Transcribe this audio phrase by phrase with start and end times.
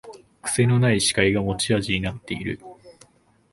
[0.41, 2.59] くせのない司会が持ち味になってる